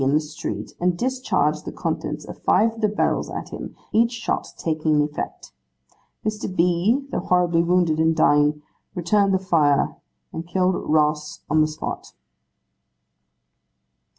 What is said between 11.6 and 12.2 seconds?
the spot.